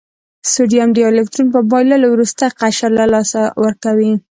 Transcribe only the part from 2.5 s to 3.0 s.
قشر